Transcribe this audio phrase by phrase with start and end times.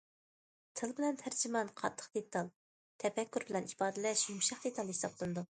[0.79, 2.49] تىل بىلەن تەرجىمان قاتتىق دېتال،
[3.05, 5.49] تەپەككۇر بىلەن ئىپادىلەش يۇمشاق دېتال ھېسابلىنىدۇ.